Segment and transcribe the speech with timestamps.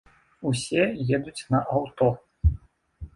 [0.51, 0.85] Усе
[1.17, 2.09] едуць на аўто.